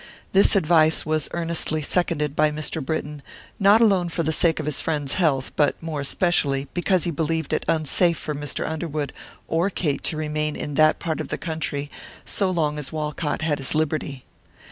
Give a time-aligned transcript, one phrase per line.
[0.31, 2.83] This advice was earnestly seconded by Mr.
[2.83, 3.21] Britton,
[3.59, 7.53] not alone for the sake of his friend's health, but more especially because he believed
[7.53, 8.67] it unsafe for Mr.
[8.67, 9.13] Underwood
[9.47, 11.91] or Kate to remain in that part of the country
[12.25, 14.25] so long as Walcott had his liberty.